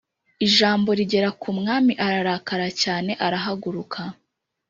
[0.47, 4.01] Ijambo rigera kumwami ararakara cyane arahaguruka